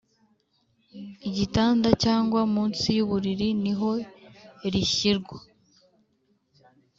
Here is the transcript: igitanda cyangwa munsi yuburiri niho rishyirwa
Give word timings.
igitanda 1.29 1.89
cyangwa 2.03 2.41
munsi 2.53 2.87
yuburiri 2.97 3.47
niho 3.63 3.91
rishyirwa 4.73 5.37